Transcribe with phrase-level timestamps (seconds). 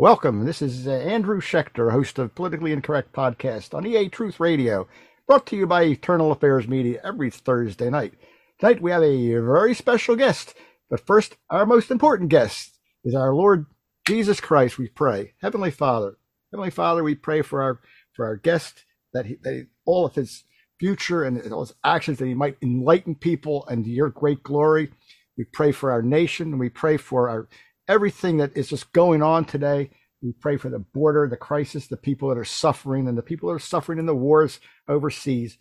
[0.00, 0.44] Welcome.
[0.44, 4.86] This is uh, Andrew Shecktor, host of Politically Incorrect Podcast on EA Truth Radio,
[5.26, 8.14] brought to you by Eternal Affairs Media every Thursday night.
[8.60, 10.54] Tonight we have a very special guest,
[10.88, 13.66] but first, our most important guest is our Lord
[14.06, 14.78] Jesus Christ.
[14.78, 16.16] We pray, Heavenly Father,
[16.52, 17.80] Heavenly Father, we pray for our
[18.12, 20.44] for our guest that, he, that he, all of his
[20.78, 24.92] future and all his actions that he might enlighten people and your great glory.
[25.36, 26.58] We pray for our nation.
[26.58, 27.48] We pray for our
[27.88, 29.90] everything that is just going on today.
[30.22, 33.48] We pray for the border, the crisis, the people that are suffering, and the people
[33.48, 35.58] that are suffering in the wars overseas.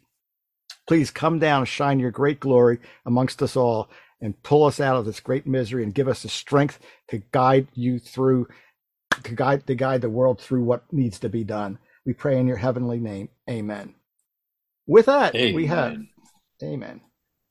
[0.87, 3.89] Please come down and shine your great glory amongst us all
[4.21, 7.67] and pull us out of this great misery and give us the strength to guide
[7.73, 8.47] you through,
[9.23, 11.77] to guide, to guide the world through what needs to be done.
[12.05, 13.29] We pray in your heavenly name.
[13.49, 13.93] Amen.
[14.87, 15.55] With that, amen.
[15.55, 15.97] we have,
[16.63, 17.01] amen.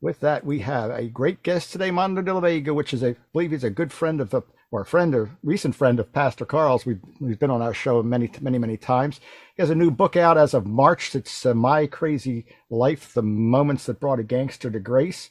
[0.00, 3.10] With that, we have a great guest today, Mondo de la Vega, which is a,
[3.10, 6.12] I believe he's a good friend of the or a friend, a recent friend of
[6.12, 6.84] Pastor Carl's.
[6.84, 9.20] We've, we've been on our show many, many, many times.
[9.54, 11.14] He has a new book out as of March.
[11.14, 15.30] It's uh, My Crazy Life, The Moments That Brought a Gangster to Grace.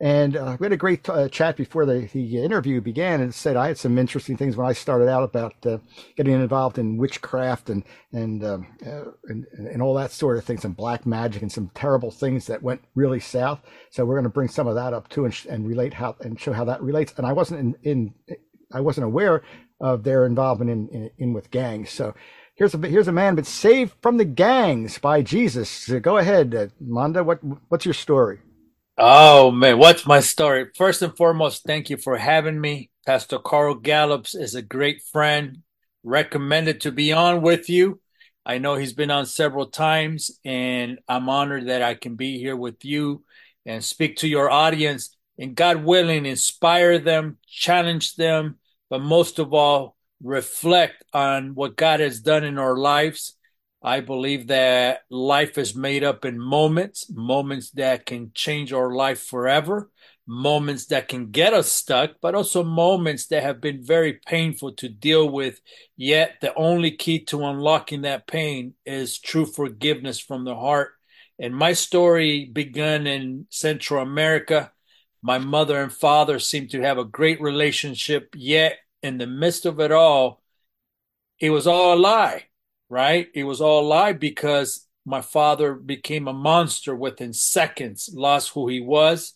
[0.00, 3.56] And uh, we had a great uh, chat before the, the interview began and said
[3.56, 5.78] I had some interesting things when I started out about uh,
[6.16, 10.58] getting involved in witchcraft and and, um, uh, and, and all that sort of thing,
[10.58, 13.62] some black magic and some terrible things that went really south.
[13.90, 16.40] So we're going to bring some of that up too and, and relate how and
[16.40, 17.14] show how that relates.
[17.16, 17.76] And I wasn't in,
[18.28, 18.36] in
[18.74, 19.42] I wasn't aware
[19.80, 21.90] of their involvement in, in, in with gangs.
[21.90, 22.14] So
[22.54, 25.68] here's a here's a man but saved from the gangs by Jesus.
[25.70, 27.24] So go ahead, uh, Manda.
[27.24, 28.40] What what's your story?
[28.96, 30.66] Oh man, what's my story?
[30.76, 32.90] First and foremost, thank you for having me.
[33.06, 35.58] Pastor Carl Gallups is a great friend.
[36.02, 38.00] Recommended to be on with you.
[38.46, 42.56] I know he's been on several times, and I'm honored that I can be here
[42.56, 43.24] with you
[43.64, 45.16] and speak to your audience.
[45.38, 48.58] And God willing, inspire them, challenge them,
[48.90, 53.36] but most of all, reflect on what God has done in our lives.
[53.82, 59.22] I believe that life is made up in moments, moments that can change our life
[59.22, 59.90] forever,
[60.26, 64.88] moments that can get us stuck, but also moments that have been very painful to
[64.88, 65.60] deal with.
[65.96, 70.92] Yet the only key to unlocking that pain is true forgiveness from the heart.
[71.38, 74.72] And my story began in Central America.
[75.26, 79.80] My mother and father seemed to have a great relationship, yet in the midst of
[79.80, 80.42] it all,
[81.40, 82.44] it was all a lie,
[82.90, 83.28] right?
[83.34, 88.68] It was all a lie because my father became a monster within seconds, lost who
[88.68, 89.32] he was.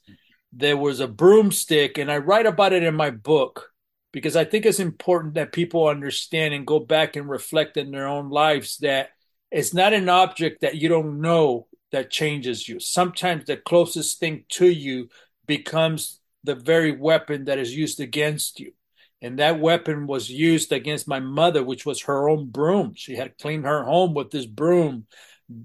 [0.52, 3.70] There was a broomstick, and I write about it in my book
[4.12, 8.08] because I think it's important that people understand and go back and reflect in their
[8.08, 9.08] own lives that
[9.50, 12.78] it's not an object that you don't know that changes you.
[12.78, 15.08] Sometimes the closest thing to you
[15.48, 18.72] becomes the very weapon that is used against you.
[19.20, 22.92] And that weapon was used against my mother, which was her own broom.
[22.94, 25.06] She had cleaned her home with this broom.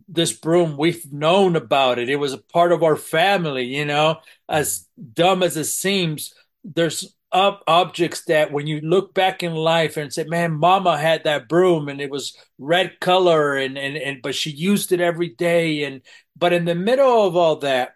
[0.07, 2.09] This broom, we've known about it.
[2.09, 4.17] It was a part of our family, you know.
[4.49, 6.33] As dumb as it seems,
[6.63, 11.23] there's up objects that when you look back in life and say, man, mama had
[11.23, 15.29] that broom and it was red color and, and, and but she used it every
[15.29, 15.83] day.
[15.83, 16.01] And
[16.37, 17.95] but in the middle of all that,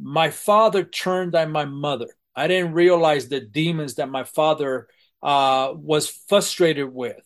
[0.00, 4.88] my father turned on my mother I didn't realize the demons that my father
[5.22, 7.16] uh, was frustrated with.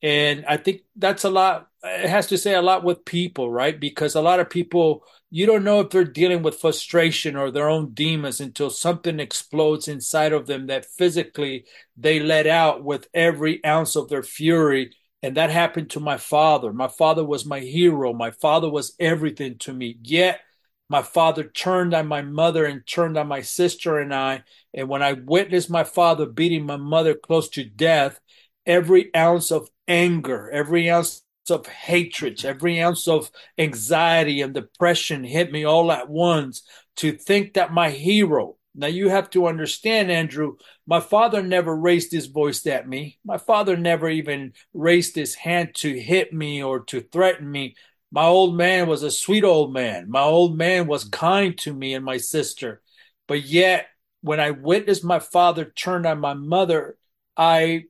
[0.00, 3.78] And I think that's a lot, it has to say a lot with people, right?
[3.78, 7.68] Because a lot of people, you don't know if they're dealing with frustration or their
[7.68, 11.64] own demons until something explodes inside of them that physically
[11.96, 14.92] they let out with every ounce of their fury.
[15.22, 16.72] And that happened to my father.
[16.72, 18.12] My father was my hero.
[18.12, 19.96] My father was everything to me.
[20.02, 20.40] Yet,
[20.88, 24.44] my father turned on my mother and turned on my sister and I.
[24.72, 28.20] And when I witnessed my father beating my mother close to death,
[28.66, 35.52] every ounce of anger, every ounce of hatred, every ounce of anxiety and depression hit
[35.52, 36.62] me all at once
[36.96, 40.56] to think that my hero, now you have to understand, Andrew,
[40.86, 43.18] my father never raised his voice at me.
[43.24, 47.76] My father never even raised his hand to hit me or to threaten me.
[48.14, 50.08] My old man was a sweet old man.
[50.08, 52.80] My old man was kind to me and my sister.
[53.26, 53.88] But yet,
[54.20, 56.96] when I witnessed my father turn on my mother,
[57.36, 57.86] I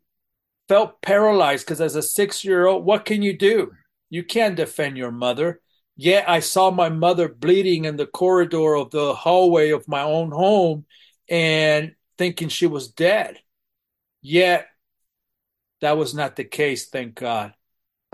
[0.66, 3.72] felt paralyzed because as a six year old, what can you do?
[4.08, 5.60] You can't defend your mother.
[5.94, 10.30] Yet I saw my mother bleeding in the corridor of the hallway of my own
[10.30, 10.86] home
[11.28, 13.40] and thinking she was dead.
[14.22, 14.68] Yet
[15.82, 17.52] that was not the case, thank God.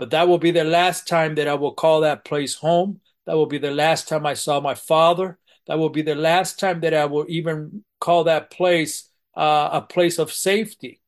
[0.01, 3.01] But that will be the last time that I will call that place home.
[3.27, 5.37] That will be the last time I saw my father.
[5.67, 9.81] That will be the last time that I will even call that place uh, a
[9.83, 11.01] place of safety.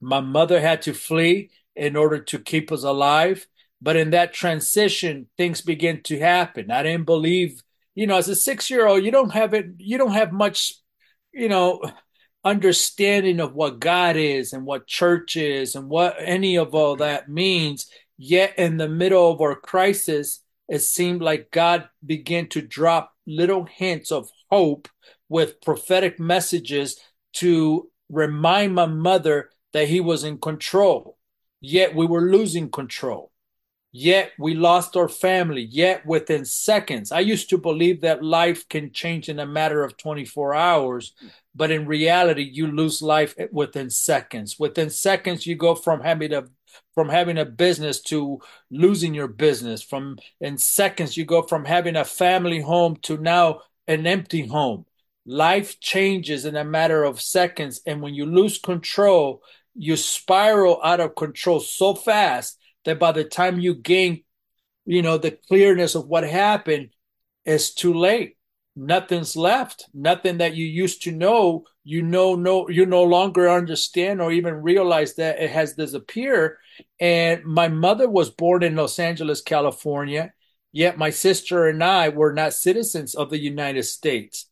[0.00, 3.46] My mother had to flee in order to keep us alive.
[3.82, 6.70] But in that transition, things begin to happen.
[6.70, 7.62] I didn't believe,
[7.94, 10.72] you know, as a six year old, you don't have it, you don't have much,
[11.34, 11.82] you know,
[12.42, 17.28] understanding of what God is and what church is and what any of all that
[17.28, 17.86] means.
[18.16, 23.64] Yet in the middle of our crisis, it seemed like God began to drop little
[23.64, 24.88] hints of hope
[25.28, 26.98] with prophetic messages
[27.34, 31.18] to remind my mother that he was in control.
[31.60, 33.32] Yet we were losing control.
[33.96, 35.62] Yet we lost our family.
[35.70, 39.96] Yet within seconds, I used to believe that life can change in a matter of
[39.96, 41.14] 24 hours,
[41.54, 44.58] but in reality, you lose life within seconds.
[44.58, 46.44] Within seconds, you go from having a
[46.94, 49.82] from having a business to losing your business.
[49.82, 54.86] From in seconds, you go from having a family home to now an empty home.
[55.26, 59.42] Life changes in a matter of seconds, and when you lose control,
[59.74, 64.22] you spiral out of control so fast that by the time you gain,
[64.84, 66.90] you know, the clearness of what happened,
[67.44, 68.36] it's too late.
[68.76, 69.88] Nothing's left.
[69.94, 74.62] Nothing that you used to know, you know, no, you no longer understand or even
[74.62, 76.56] realize that it has disappeared.
[76.98, 80.32] And my mother was born in Los Angeles, California,
[80.72, 84.46] yet my sister and I were not citizens of the United States.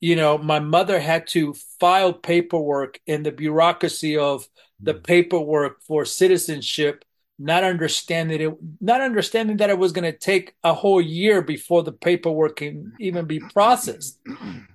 [0.00, 4.48] You know, my mother had to file paperwork in the bureaucracy of
[4.80, 5.04] the mm.
[5.04, 7.04] paperwork for citizenship
[7.38, 11.82] not understanding it, not understanding that it was going to take a whole year before
[11.82, 14.18] the paperwork can even be processed.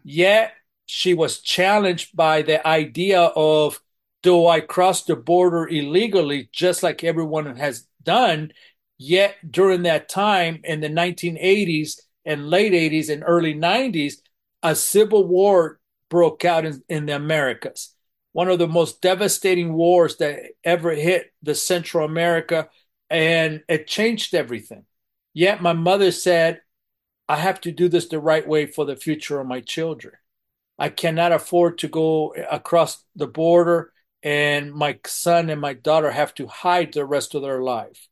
[0.04, 0.54] Yet
[0.86, 3.82] she was challenged by the idea of,
[4.24, 8.52] do I cross the border illegally, just like everyone has done?
[8.98, 14.16] Yet during that time in the 1980s and late 80s and early 90s,
[14.64, 17.94] a civil war broke out in, in the Americas
[18.38, 22.70] one of the most devastating wars that ever hit the Central America,
[23.10, 24.86] and it changed everything.
[25.34, 26.62] Yet my mother said,
[27.28, 30.14] I have to do this the right way for the future of my children.
[30.78, 33.92] I cannot afford to go across the border
[34.22, 38.08] and my son and my daughter have to hide the rest of their life.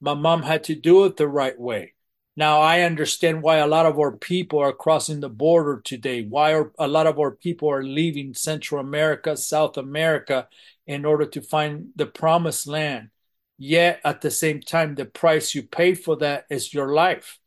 [0.00, 1.94] My mom had to do it the right way.
[2.40, 6.22] Now I understand why a lot of our people are crossing the border today.
[6.22, 10.48] Why are, a lot of our people are leaving Central America, South America
[10.86, 13.10] in order to find the promised land.
[13.58, 17.38] Yet at the same time, the price you pay for that is your life.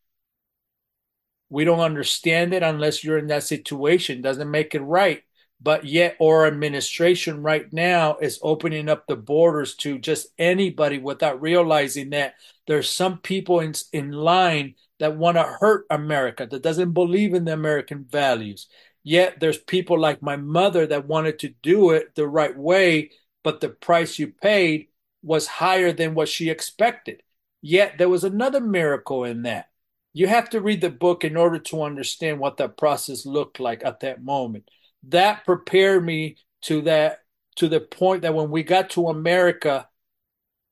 [1.50, 4.22] We don't understand it unless you're in that situation.
[4.22, 5.24] Doesn't make it right.
[5.64, 11.42] But yet our administration right now is opening up the borders to just anybody without
[11.42, 12.36] realizing that
[12.68, 17.46] there's some people in, in line that want to hurt America, that doesn't believe in
[17.46, 18.68] the American values.
[19.04, 23.12] Yet there's people like my mother that wanted to do it the right way,
[23.44, 24.88] but the price you paid
[25.22, 27.24] was higher than what she expected.
[27.62, 29.70] Yet there was another miracle in that.
[30.14, 33.84] You have to read the book in order to understand what that process looked like
[33.84, 34.70] at that moment.
[35.10, 37.20] That prepared me to that
[37.58, 39.88] to the point that when we got to America,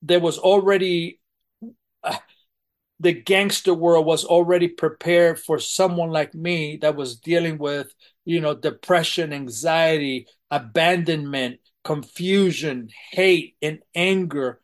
[0.01, 1.19] there was already
[2.03, 2.17] uh,
[2.99, 7.93] the gangster world was already prepared for someone like me that was dealing with,
[8.25, 14.61] you know, depression, anxiety, abandonment, confusion, hate, and anger.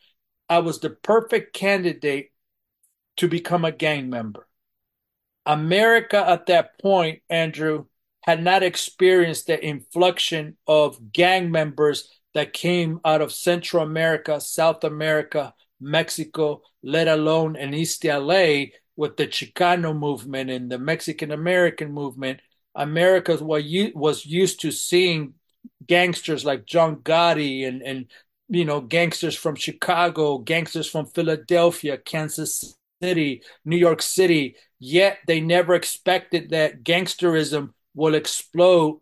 [0.49, 2.31] I was the perfect candidate
[3.17, 4.47] to become a gang member.
[5.45, 7.85] America at that point, Andrew,
[8.27, 14.83] had not experienced the inflection of gang members that came out of Central America, South
[14.83, 18.65] America, Mexico, let alone in East LA
[18.97, 22.41] with the Chicano movement and the Mexican American movement.
[22.75, 25.33] America was used to seeing
[25.87, 28.07] gangsters like John Gotti and, and
[28.49, 34.57] you know gangsters from Chicago, gangsters from Philadelphia, Kansas City, New York City.
[34.79, 39.01] Yet they never expected that gangsterism will explode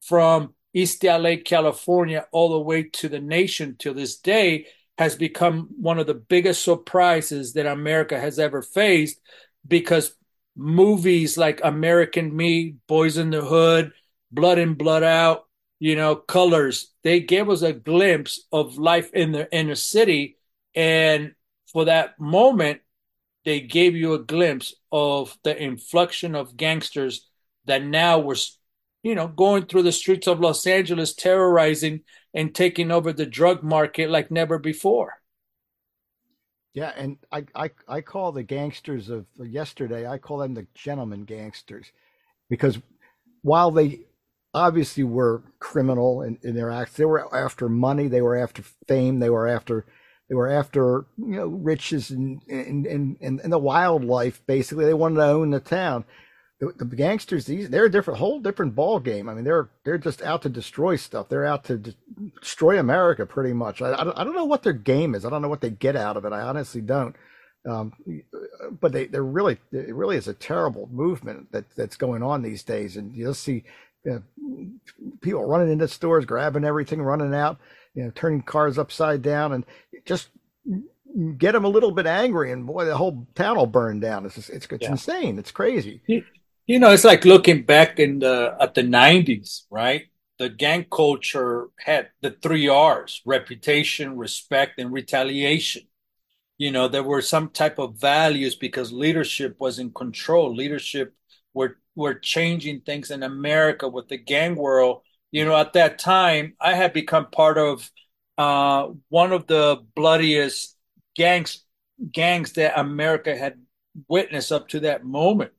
[0.00, 5.68] from East LA, California, all the way to the nation to this day has become
[5.80, 9.20] one of the biggest surprises that America has ever faced
[9.66, 10.14] because
[10.56, 13.92] movies like American Me, Boyz n the Hood,
[14.30, 15.46] Blood In Blood Out,
[15.80, 20.36] you know, Colors, they gave us a glimpse of life in the inner city.
[20.74, 21.34] And
[21.72, 22.80] for that moment,
[23.44, 27.27] they gave you a glimpse of the inflection of gangsters
[27.68, 28.36] that now were,
[29.02, 32.02] you know, going through the streets of Los Angeles, terrorizing
[32.34, 35.14] and taking over the drug market like never before.
[36.74, 41.24] Yeah, and I, I, I call the gangsters of yesterday, I call them the gentleman
[41.24, 41.90] gangsters
[42.50, 42.78] because
[43.42, 44.00] while they
[44.54, 49.20] obviously were criminal in, in their acts, they were after money, they were after fame,
[49.20, 49.86] they were after
[50.28, 54.42] They were after you know riches and and and, and the wildlife.
[54.46, 56.04] Basically, they wanted to own the town.
[56.60, 59.28] The, the gangsters, these they're a different, whole different ball game.
[59.28, 61.28] I mean, they're they're just out to destroy stuff.
[61.28, 61.94] They're out to de-
[62.40, 63.80] destroy America, pretty much.
[63.80, 65.24] I, I don't, I don't know what their game is.
[65.24, 66.32] I don't know what they get out of it.
[66.32, 67.14] I honestly don't.
[67.68, 67.92] Um,
[68.80, 72.62] but they, they're really, it really is a terrible movement that that's going on these
[72.62, 72.96] days.
[72.96, 73.64] And you'll see
[74.04, 77.58] you know, people running into stores, grabbing everything, running out,
[77.94, 79.64] you know, turning cars upside down, and
[80.06, 80.28] just
[81.36, 84.26] get them a little bit angry, and boy, the whole town will burn down.
[84.26, 84.90] It's just, it's, it's yeah.
[84.90, 85.38] insane.
[85.38, 86.00] It's crazy.
[86.68, 90.08] You know, it's like looking back in the at the '90s, right?
[90.38, 95.84] The gang culture had the three R's: reputation, respect, and retaliation.
[96.58, 100.54] You know there were some type of values because leadership was in control.
[100.54, 101.14] Leadership
[101.54, 105.02] were were changing things in america with the gang world.
[105.32, 107.90] You know at that time i had become part of
[108.38, 110.76] uh, one of the bloodiest
[111.16, 111.64] gangs
[112.12, 113.58] gangs that america had
[114.08, 115.52] witnessed up to that moment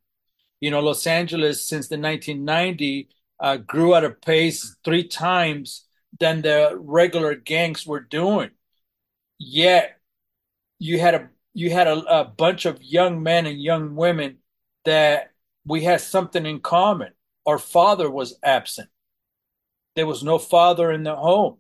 [0.60, 5.86] you know los angeles since the 1990 uh, grew at a pace three times
[6.20, 8.50] than the regular gangs were doing
[9.38, 10.00] yet
[10.80, 14.38] you had a you had a, a bunch of young men and young women
[14.86, 15.32] that
[15.66, 17.12] we had something in common.
[17.46, 18.90] Our father was absent.
[19.96, 21.58] There was no father in the home.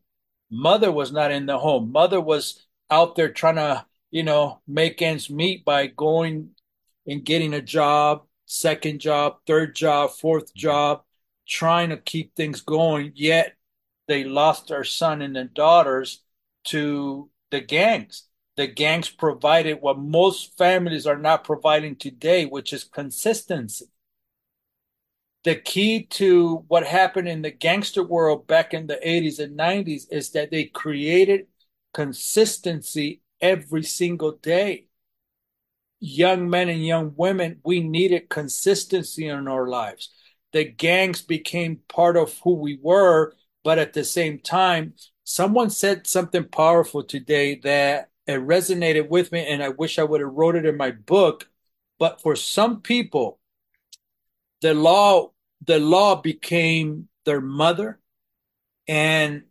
[0.49, 1.91] Mother was not in the home.
[1.91, 6.51] Mother was out there trying to, you know, make ends meet by going
[7.05, 10.59] and getting a job, second job, third job, fourth mm-hmm.
[10.59, 11.03] job,
[11.47, 13.13] trying to keep things going.
[13.15, 13.55] Yet
[14.07, 16.21] they lost their son and their daughters
[16.65, 18.29] to the gangs
[18.59, 23.85] the gangs provided what most families are not providing today, which is consistency.
[25.45, 30.07] The key to what happened in the gangster world back in the 80s and 90s
[30.11, 31.47] is that they created
[31.93, 34.88] consistency every single day.
[35.99, 40.09] Young men and young women, we needed consistency in our lives.
[40.53, 46.07] The gangs became part of who we were, but at the same time, someone said
[46.07, 50.55] something powerful today that it resonated with me and I wish I would have wrote
[50.55, 51.49] it in my book.
[51.97, 53.39] But for some people,
[54.61, 55.31] the law
[55.65, 57.99] the law became their mother
[58.87, 59.43] and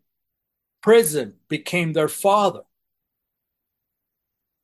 [0.80, 2.62] prison became their father.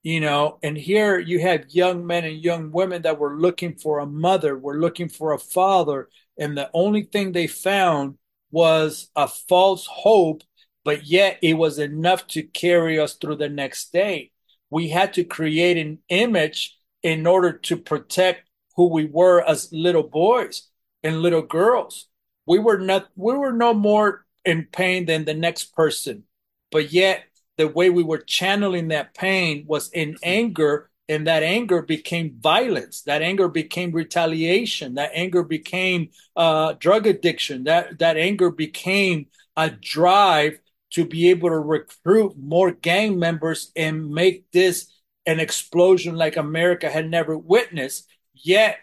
[0.05, 3.99] You know, and here you have young men and young women that were looking for
[3.99, 6.09] a mother, were looking for a father,
[6.39, 8.19] and the only thing they found
[8.53, 10.45] was a false hope
[10.85, 14.31] but yet it was enough to carry us through the next day.
[14.71, 20.03] We had to create an image in order to protect who we were as little
[20.03, 20.69] boys
[21.03, 22.09] and little girls.
[22.47, 26.25] We were not we were no more in pain than the next person.
[26.71, 27.25] But yet
[27.57, 33.03] the way we were channeling that pain was in anger and that anger became violence
[33.03, 39.71] that anger became retaliation that anger became uh, drug addiction that that anger became a
[39.71, 40.59] drive
[40.95, 44.93] to be able to recruit more gang members and make this
[45.27, 48.07] an explosion like America had never witnessed.
[48.33, 48.79] Yet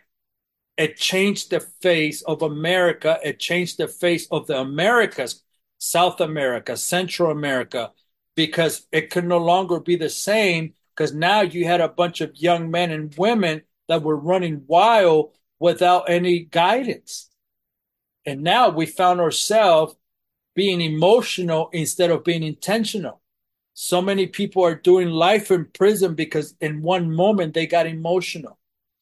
[0.76, 3.18] it changed the face of America.
[3.24, 5.42] It changed the face of the Americas,
[5.78, 7.92] South America, Central America,
[8.36, 10.74] because it could no longer be the same.
[10.96, 15.36] Because now you had a bunch of young men and women that were running wild
[15.60, 17.30] without any guidance.
[18.26, 19.96] And now we found ourselves
[20.56, 23.22] being emotional instead of being intentional.
[23.74, 28.60] So many people are doing life in prison because in one moment they got emotional.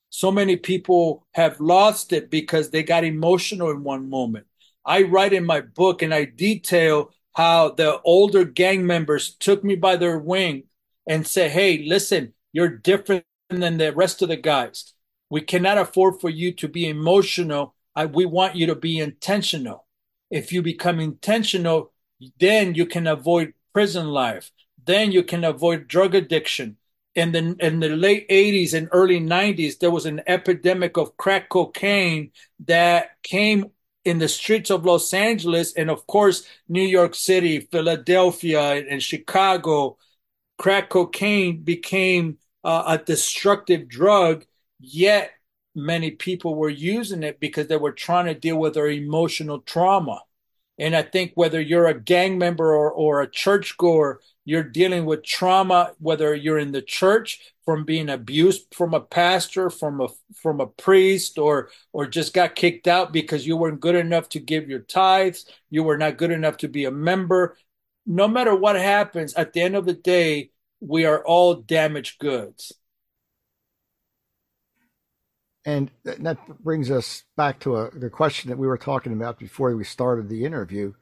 [0.09, 4.45] So many people have lost it because they got emotional in one moment.
[4.85, 9.75] I write in my book and I detail how the older gang members took me
[9.75, 10.63] by their wing
[11.07, 14.93] and said, Hey, listen, you're different than the rest of the guys.
[15.29, 17.75] We cannot afford for you to be emotional.
[17.95, 19.85] I, we want you to be intentional.
[20.31, 21.91] If you become intentional,
[22.39, 24.51] then you can avoid prison life.
[24.83, 26.77] Then you can avoid drug addiction.
[27.15, 31.49] In the in the late 80s and early 90s, there was an epidemic of crack
[31.49, 32.31] cocaine
[32.65, 33.71] that came
[34.09, 39.97] in the streets of Los Angeles and of course New York City, Philadelphia, and Chicago.
[40.57, 44.45] Crack cocaine became uh, a destructive drug,
[44.79, 45.31] yet
[45.75, 50.21] many people were using it because they were trying to deal with their emotional trauma.
[50.79, 55.23] And I think whether you're a gang member or, or a churchgoer, you're dealing with
[55.23, 60.61] trauma, whether you're in the church from being abused from a pastor, from a from
[60.61, 64.69] a priest, or or just got kicked out because you weren't good enough to give
[64.69, 67.57] your tithes, you were not good enough to be a member.
[68.05, 72.71] No matter what happens, at the end of the day, we are all damaged goods.
[75.69, 79.75] And that brings us back to a, the question that we were talking about before
[79.75, 80.93] we started the interview.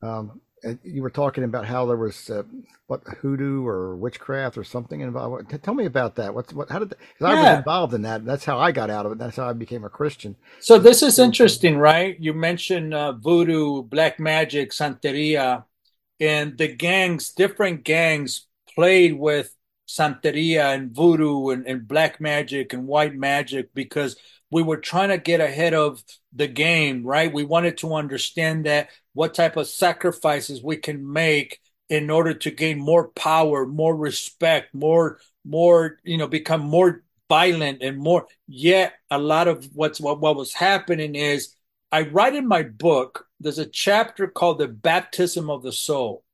[0.00, 0.40] Um,
[0.84, 2.44] you were talking about how there was uh,
[2.86, 5.50] what hoodoo or witchcraft or something involved.
[5.64, 6.32] Tell me about that.
[6.32, 6.70] What's what?
[6.70, 6.90] How did?
[6.90, 7.28] Because yeah.
[7.30, 8.24] I was involved in that.
[8.24, 9.18] That's how I got out of it.
[9.18, 10.36] That's how I became a Christian.
[10.60, 12.16] So this is interesting, right?
[12.20, 15.64] You mentioned uh, voodoo, black magic, santeria,
[16.20, 17.30] and the gangs.
[17.30, 19.52] Different gangs played with
[19.92, 24.16] santeria and voodoo and, and black magic and white magic because
[24.50, 27.32] we were trying to get ahead of the game, right?
[27.32, 32.50] We wanted to understand that what type of sacrifices we can make in order to
[32.50, 38.26] gain more power, more respect, more, more, you know, become more violent and more.
[38.46, 41.54] Yet a lot of what's what, what was happening is
[41.90, 46.24] I write in my book, there's a chapter called the baptism of the soul.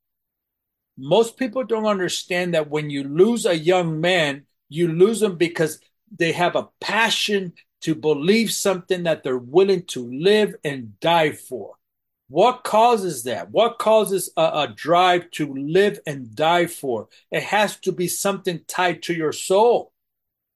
[0.99, 5.79] Most people don't understand that when you lose a young man, you lose them because
[6.15, 11.75] they have a passion to believe something that they're willing to live and die for.
[12.27, 13.49] What causes that?
[13.49, 17.07] What causes a, a, drive to live and die for?
[17.31, 19.91] It has to be something tied to your soul.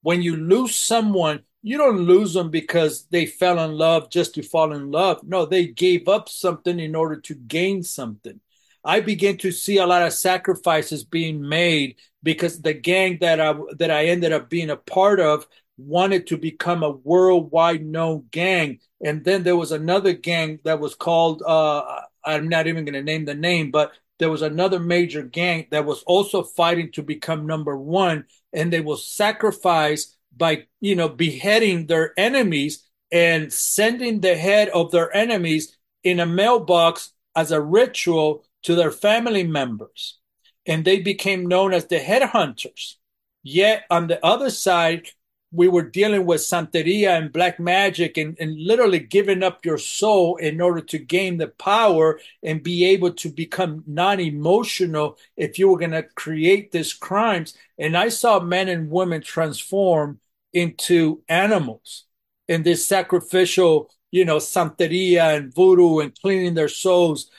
[0.02, 4.44] When you lose someone, you don't lose them because they fell in love just to
[4.44, 5.24] fall in love.
[5.24, 8.40] No, they gave up something in order to gain something.
[8.84, 13.54] I began to see a lot of sacrifices being made because the gang that I
[13.78, 15.48] that I ended up being a part of
[15.78, 18.80] wanted to become a worldwide known gang.
[19.04, 23.04] And then there was another gang that was called, uh, I'm not even going to
[23.04, 27.48] name the name, but there was another major gang that was also fighting to become
[27.48, 28.26] number one.
[28.54, 34.92] And they will sacrifice by, you know, beheading their enemies and sending the head of
[34.92, 40.20] their enemies in a mailbox as a ritual to their family members.
[40.66, 42.96] And they became known as the headhunters.
[43.44, 45.10] Yet on the other side,
[45.52, 50.38] we were dealing with Santeria and black magic and, and literally giving up your soul
[50.38, 55.70] in order to gain the power and be able to become non emotional if you
[55.70, 57.56] were going to create these crimes.
[57.78, 60.20] And I saw men and women transform
[60.54, 62.06] into animals
[62.48, 67.32] in this sacrificial, you know, Santeria and voodoo and cleaning their souls.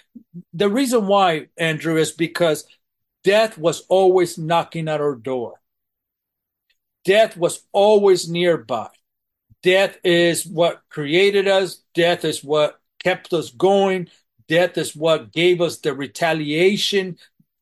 [0.53, 2.65] The reason why, Andrew, is because
[3.23, 5.61] death was always knocking at our door
[7.05, 8.89] death was always nearby.
[9.63, 11.83] Death is what created us.
[11.95, 14.09] Death is what kept us going.
[14.49, 17.17] Death is what gave us the retaliation,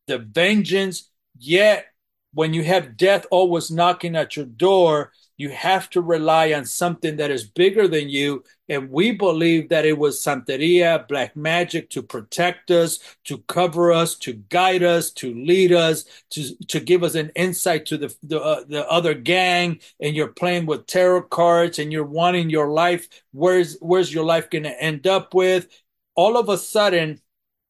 [0.07, 1.09] the vengeance.
[1.39, 1.87] Yet,
[2.35, 7.17] when you have death always knocking at your door, you have to rely on something
[7.17, 8.45] that is bigger than you.
[8.69, 14.15] And we believe that it was Santeria, black magic to protect us, to cover us,
[14.19, 18.41] to guide us, to lead us, to, to give us an insight to the, the,
[18.41, 19.81] uh, the other gang.
[20.01, 23.09] And you're playing with tarot cards and you're wanting your life.
[23.33, 25.67] Where's, where's your life going to end up with?
[26.15, 27.21] All of a sudden,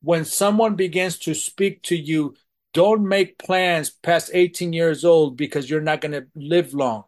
[0.02, 2.34] when someone begins to speak to you,
[2.74, 7.04] don't make plans past 18 years old because you're not going to live long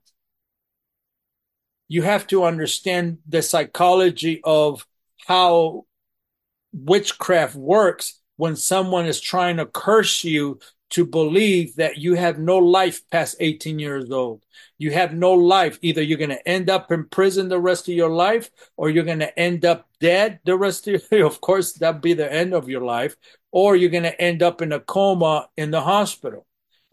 [1.94, 4.84] you have to understand the psychology of
[5.28, 5.86] how
[6.72, 10.58] witchcraft works when someone is trying to curse you
[10.90, 14.42] to believe that you have no life past 18 years old.
[14.76, 15.78] You have no life.
[15.82, 19.04] Either you're going to end up in prison the rest of your life or you're
[19.04, 22.54] going to end up dead the rest of your Of course, that'd be the end
[22.54, 23.14] of your life.
[23.52, 26.44] Or you're going to end up in a coma in the hospital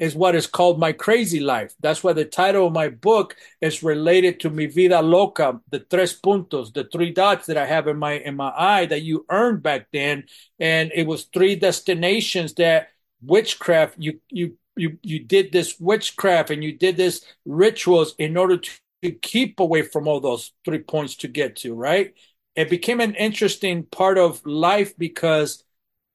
[0.01, 1.75] is what is called my crazy life.
[1.79, 6.19] That's why the title of my book is related to mi vida loca, the tres
[6.19, 9.61] puntos, the three dots that I have in my in my eye that you earned
[9.61, 10.23] back then,
[10.59, 12.89] and it was three destinations that
[13.21, 18.57] witchcraft you you you you did this witchcraft and you did this rituals in order
[18.57, 18.71] to,
[19.03, 22.15] to keep away from all those three points to get to right.
[22.55, 25.63] It became an interesting part of life because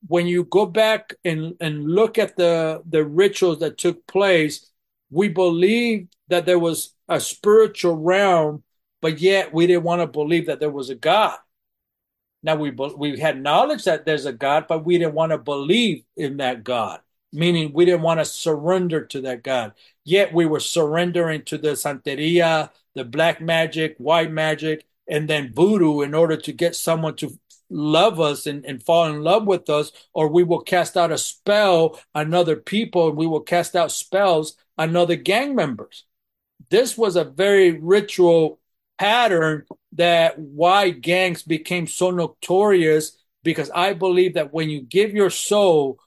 [0.09, 4.71] when you go back and, and look at the, the rituals that took place,
[5.11, 8.63] we believed that there was a spiritual realm,
[9.01, 11.39] but yet we didn't want to believe that there was a God.
[12.43, 16.05] Now we we had knowledge that there's a God, but we didn't want to believe
[16.17, 17.01] in that God,
[17.33, 19.73] meaning we didn't want to surrender to that God.
[20.05, 26.03] Yet we were surrendering to the Santeria, the black magic, white magic, and then voodoo
[26.03, 27.37] in order to get someone to
[27.69, 31.19] love us and, and fall in love with us, or we will cast out a
[31.19, 36.05] spell on other people and we will cast out spells on other gang members.
[36.71, 38.61] This was a very ritual
[38.99, 45.31] pattern that why gangs became so notorious because I believe that when you give your
[45.31, 46.01] soul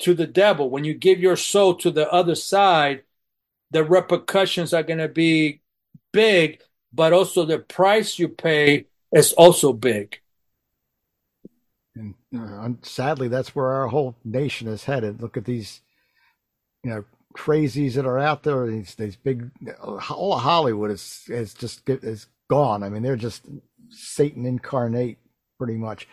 [0.00, 3.02] to the devil, when you give your soul to the other side,
[3.70, 5.60] the repercussions are going to be
[6.12, 6.60] big,
[6.92, 10.20] but also the price you pay is also big.
[12.32, 15.22] And uh, sadly, that's where our whole nation is headed.
[15.22, 15.80] Look at these,
[16.84, 17.04] you know,
[17.36, 18.66] crazies that are out there.
[18.66, 19.50] These these big,
[20.10, 22.82] all of Hollywood is is just is gone.
[22.82, 23.46] I mean, they're just
[23.90, 25.18] Satan incarnate,
[25.58, 26.06] pretty much.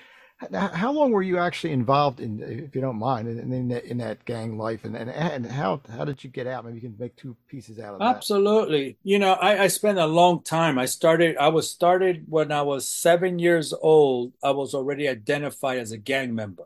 [0.53, 3.85] How long were you actually involved in, uh, if you don't mind, in, in, that,
[3.85, 6.65] in that gang life, and, and and how how did you get out?
[6.65, 8.15] Maybe you can make two pieces out of that.
[8.15, 8.97] Absolutely.
[9.03, 10.77] You know, I, I spent a long time.
[10.77, 11.37] I started.
[11.37, 14.33] I was started when I was seven years old.
[14.43, 16.65] I was already identified as a gang member.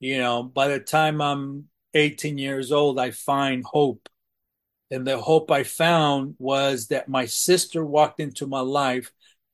[0.00, 4.08] You know, by the time I'm 18 years old, I find hope,
[4.90, 9.10] and the hope I found was that my sister walked into my life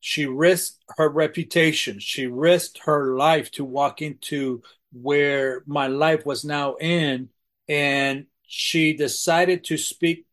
[0.07, 1.99] she risked her reputation.
[1.99, 4.61] She risked her life to walk into
[4.93, 7.31] where my life was now in.
[7.71, 10.27] And she decided to speak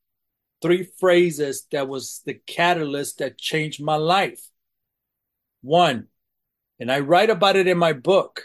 [0.61, 4.45] three phrases that was the catalyst that changed my life.
[5.61, 6.07] One,
[6.77, 8.43] and I write about it in my book.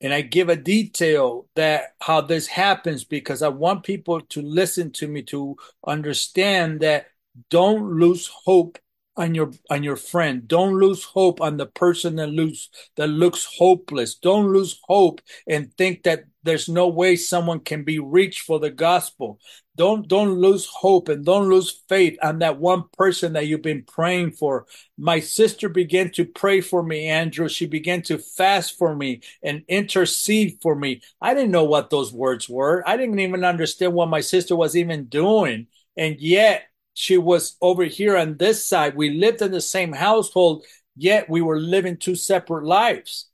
[0.00, 4.92] And I give a detail that how this happens because I want people to listen
[4.92, 7.08] to me to understand that
[7.50, 8.78] don't lose hope
[9.16, 10.46] on your on your friend.
[10.48, 14.16] Don't lose hope on the person that lose that looks hopeless.
[14.16, 18.70] Don't lose hope and think that there's no way someone can be reached for the
[18.70, 19.38] gospel.
[19.76, 23.84] Don't don't lose hope and don't lose faith on that one person that you've been
[23.84, 24.66] praying for.
[24.98, 27.48] My sister began to pray for me andrew.
[27.48, 31.00] She began to fast for me and intercede for me.
[31.20, 32.82] I didn't know what those words were.
[32.86, 35.68] I didn't even understand what my sister was even doing.
[35.96, 38.96] And yet she was over here on this side.
[38.96, 40.64] We lived in the same household,
[40.96, 43.28] yet we were living two separate lives.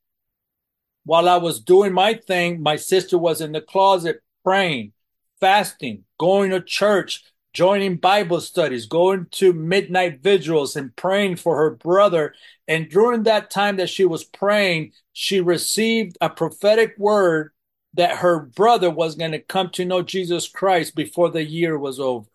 [1.05, 4.93] While I was doing my thing, my sister was in the closet praying,
[5.41, 11.71] fasting, going to church, joining Bible studies, going to midnight vigils, and praying for her
[11.71, 12.35] brother.
[12.67, 17.53] And during that time that she was praying, she received a prophetic word
[17.95, 21.99] that her brother was going to come to know Jesus Christ before the year was
[21.99, 22.29] over.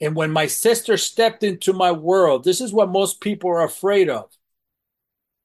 [0.00, 4.08] And when my sister stepped into my world, this is what most people are afraid
[4.10, 4.30] of.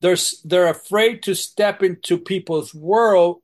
[0.01, 3.41] They're, they're afraid to step into people's world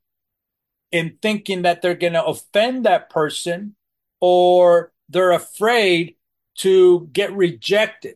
[0.91, 3.75] in thinking that they're going to offend that person
[4.19, 6.15] or they're afraid
[6.57, 8.15] to get rejected.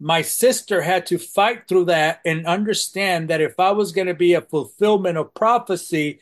[0.00, 4.14] My sister had to fight through that and understand that if I was going to
[4.14, 6.20] be a fulfillment of prophecy,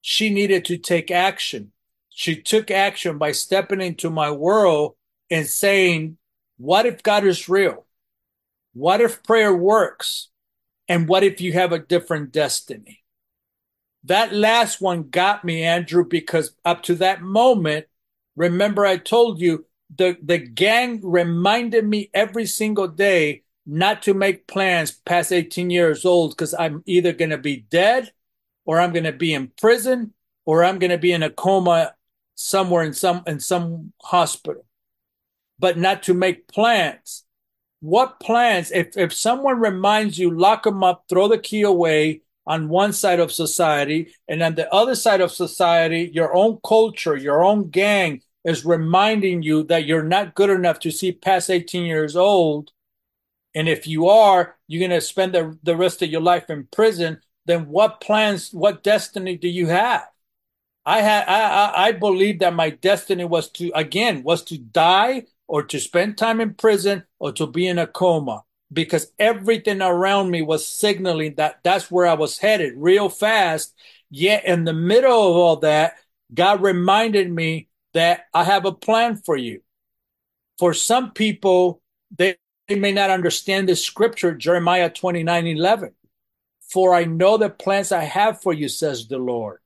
[0.00, 1.72] she needed to take action.
[2.10, 4.96] She took action by stepping into my world
[5.32, 6.18] and saying,
[6.58, 7.86] what if God is real?
[8.74, 10.28] What if prayer works?
[10.88, 13.02] And what if you have a different destiny?
[14.04, 17.86] That last one got me, Andrew, because up to that moment,
[18.36, 19.64] remember I told you
[19.96, 26.04] the, the gang reminded me every single day not to make plans past 18 years
[26.04, 28.12] old because I'm either going to be dead
[28.66, 30.12] or I'm going to be in prison
[30.44, 31.94] or I'm going to be in a coma
[32.34, 34.64] somewhere in some in some hospital
[35.62, 37.22] but not to make plans.
[37.78, 38.72] What plans?
[38.72, 43.20] If, if someone reminds you, lock them up, throw the key away on one side
[43.20, 48.20] of society, and on the other side of society, your own culture, your own gang
[48.44, 52.72] is reminding you that you're not good enough to see past 18 years old.
[53.54, 56.66] And if you are, you're going to spend the, the rest of your life in
[56.72, 57.20] prison.
[57.46, 60.02] Then what plans, what destiny do you have?
[60.84, 65.62] I had, I, I believe that my destiny was to, again, was to die or
[65.62, 70.40] to spend time in prison or to be in a coma because everything around me
[70.40, 73.74] was signaling that that's where I was headed real fast.
[74.08, 75.96] Yet in the middle of all that,
[76.32, 79.60] God reminded me that I have a plan for you.
[80.58, 81.82] For some people,
[82.16, 82.36] they,
[82.66, 85.92] they may not understand the scripture, Jeremiah 29 11.
[86.62, 89.58] For I know the plans I have for you, says the Lord.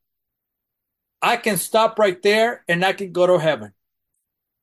[1.22, 3.72] I can stop right there and I can go to heaven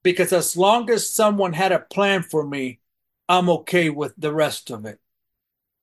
[0.04, 2.80] because as long as someone had a plan for me,
[3.28, 5.00] I'm okay with the rest of it.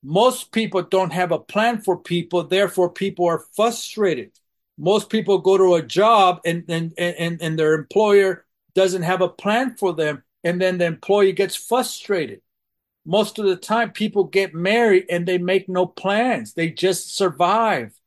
[0.02, 4.33] Most people don't have a plan for people, therefore, people are frustrated.
[4.78, 9.28] Most people go to a job and, and, and, and their employer doesn't have a
[9.28, 12.40] plan for them, and then the employee gets frustrated.
[13.04, 17.99] Most of the time, people get married and they make no plans, they just survive.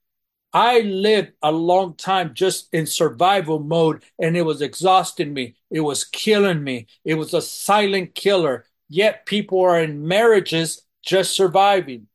[0.53, 5.55] I lived a long time just in survival mode and it was exhausting me.
[5.71, 6.87] It was killing me.
[7.03, 8.65] It was a silent killer.
[8.87, 12.07] Yet people are in marriages just surviving.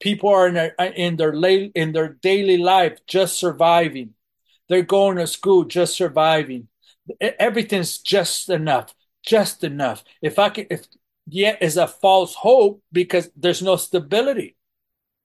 [0.00, 1.34] People are in their in their
[1.74, 4.14] in their daily life just surviving.
[4.68, 6.68] They're going to school just surviving.
[7.20, 10.04] Everything's just enough, just enough.
[10.22, 10.86] If I can, if
[11.26, 14.56] yet is a false hope because there's no stability.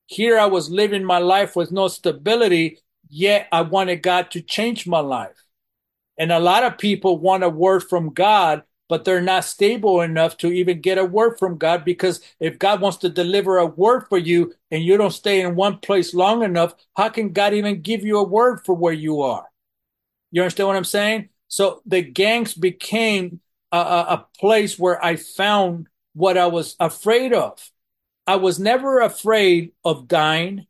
[0.08, 2.78] Here I was living my life with no stability,
[3.10, 5.44] yet I wanted God to change my life.
[6.16, 10.38] And a lot of people want a word from God, but they're not stable enough
[10.38, 14.06] to even get a word from God because if God wants to deliver a word
[14.08, 17.82] for you and you don't stay in one place long enough, how can God even
[17.82, 19.46] give you a word for where you are?
[20.30, 21.28] You understand what I'm saying?
[21.48, 23.40] So the gangs became
[23.72, 27.70] a, a, place where I found what I was afraid of.
[28.28, 30.66] I was never afraid of dying.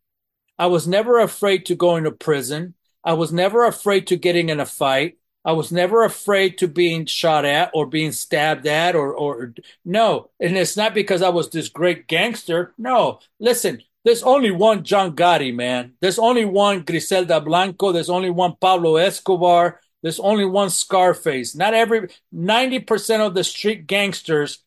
[0.60, 2.74] I was never afraid to go into prison.
[3.02, 5.18] I was never afraid to getting in a fight.
[5.44, 10.30] I was never afraid to being shot at or being stabbed at or or no.
[10.38, 12.74] And it's not because I was this great gangster.
[12.78, 13.18] No.
[13.40, 15.94] Listen, there's only one John Gotti, man.
[16.00, 17.90] There's only one Griselda Blanco.
[17.90, 19.80] There's only one Pablo Escobar.
[20.00, 21.56] There's only one Scarface.
[21.56, 24.62] Not every 90% of the street gangsters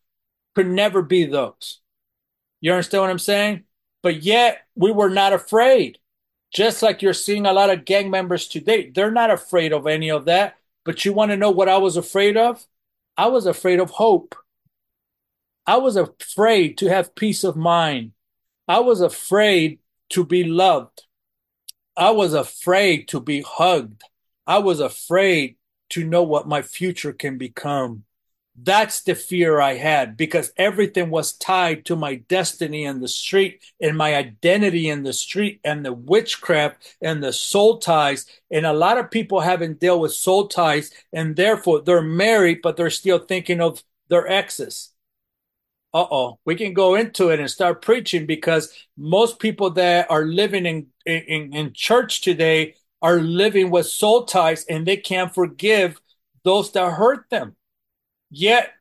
[0.55, 1.80] could never be those.
[2.61, 3.63] You understand what I'm saying?
[4.03, 5.97] But yet we were not afraid.
[6.53, 10.09] Just like you're seeing a lot of gang members today, they're not afraid of any
[10.11, 10.55] of that.
[10.83, 12.65] But you want to know what I was afraid of?
[13.17, 14.35] I was afraid of hope.
[15.65, 18.13] I was afraid to have peace of mind.
[18.67, 21.03] I was afraid to be loved.
[21.95, 24.03] I was afraid to be hugged.
[24.47, 25.57] I was afraid
[25.89, 28.05] to know what my future can become.
[28.55, 33.63] That's the fear I had because everything was tied to my destiny in the street
[33.81, 38.25] and my identity in the street and the witchcraft and the soul ties.
[38.51, 42.75] And a lot of people haven't dealt with soul ties and therefore they're married, but
[42.75, 44.89] they're still thinking of their exes.
[45.93, 50.25] Uh oh, we can go into it and start preaching because most people that are
[50.25, 55.99] living in, in, in church today are living with soul ties and they can't forgive
[56.43, 57.55] those that hurt them.
[58.31, 58.71] Yet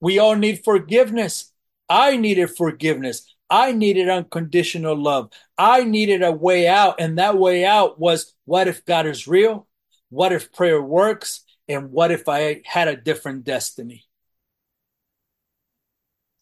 [0.00, 1.52] we all need forgiveness.
[1.88, 3.30] I needed forgiveness.
[3.50, 5.30] I needed unconditional love.
[5.56, 6.96] I needed a way out.
[6.98, 9.68] And that way out was what if God is real?
[10.08, 11.44] What if prayer works?
[11.68, 14.04] And what if I had a different destiny?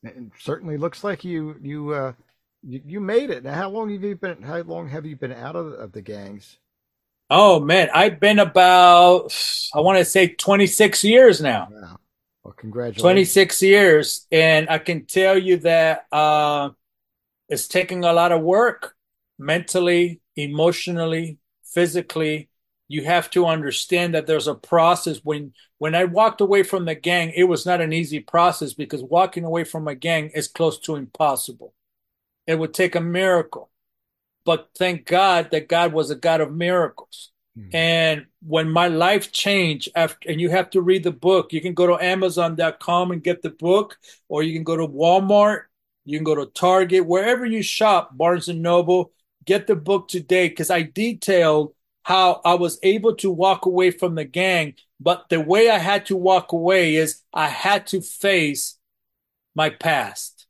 [0.05, 2.13] It certainly looks like you you uh,
[2.63, 3.45] you, you made it.
[3.45, 4.43] Now, how long have you been?
[4.43, 6.59] How long have you been out of, of the gangs?
[7.31, 9.33] Oh man, I've been about
[9.75, 11.69] I want to say 26 years now.
[11.71, 11.99] Wow.
[12.45, 13.03] Well, congratulations.
[13.03, 14.27] 26 years.
[14.33, 16.71] And I can tell you that uh,
[17.49, 18.95] it's taking a lot of work
[19.39, 22.49] mentally, emotionally, physically.
[22.89, 25.21] You have to understand that there's a process.
[25.23, 29.03] When when I walked away from the gang, it was not an easy process because
[29.03, 31.75] walking away from a gang is close to impossible.
[32.47, 33.71] It would take a miracle.
[34.45, 37.32] But thank God that God was a God of miracles.
[37.59, 37.77] Mm-hmm.
[37.77, 41.75] And when my life changed after, and you have to read the book, you can
[41.75, 45.65] go to Amazon.com and get the book, or you can go to Walmart,
[46.05, 49.13] you can go to Target, wherever you shop, Barnes and Noble,
[49.45, 54.15] get the book today because I detailed how I was able to walk away from
[54.15, 54.75] the gang.
[54.99, 58.79] But the way I had to walk away is I had to face
[59.55, 60.47] my past.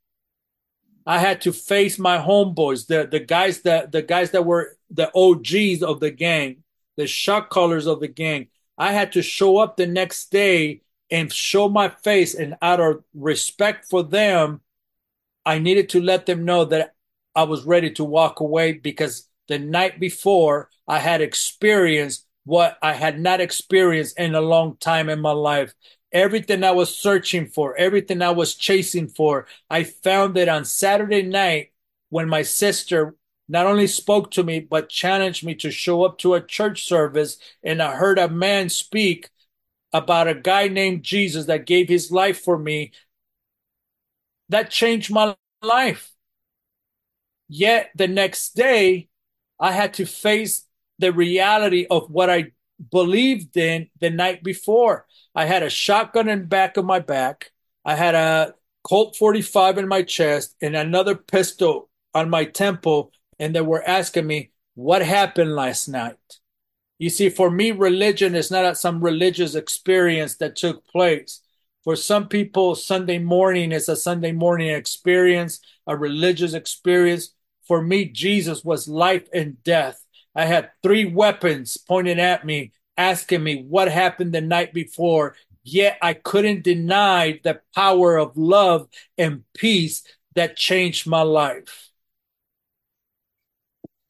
[1.04, 5.10] I had to face my homeboys, the the guys that the guys that were the
[5.14, 6.62] OGs of the gang
[6.96, 8.48] the shot callers of the gang.
[8.78, 13.04] I had to show up the next day and show my face, and out of
[13.14, 14.60] respect for them,
[15.44, 16.94] I needed to let them know that
[17.34, 22.94] I was ready to walk away because the night before I had experienced what I
[22.94, 25.74] had not experienced in a long time in my life.
[26.12, 31.22] Everything I was searching for, everything I was chasing for, I found it on Saturday
[31.22, 31.72] night
[32.10, 33.14] when my sister
[33.48, 37.38] not only spoke to me, but challenged me to show up to a church service.
[37.62, 39.30] And I heard a man speak
[39.92, 42.92] about a guy named Jesus that gave his life for me.
[44.48, 46.12] That changed my life.
[47.48, 49.08] Yet the next day,
[49.60, 50.66] I had to face
[50.98, 52.52] the reality of what I
[52.90, 55.06] believed in the night before.
[55.34, 57.52] I had a shotgun in the back of my back.
[57.84, 63.56] I had a Colt 45 in my chest and another pistol on my temple and
[63.56, 66.38] they were asking me, What happened last night?
[66.98, 71.40] You see, for me, religion is not some religious experience that took place.
[71.82, 77.34] For some people, Sunday morning is a Sunday morning experience, a religious experience.
[77.66, 80.04] For me, Jesus was life and death.
[80.36, 85.34] I had three weapons pointed at me, asking me what happened the night before.
[85.64, 88.86] Yet I couldn't deny the power of love
[89.18, 90.04] and peace
[90.36, 91.91] that changed my life.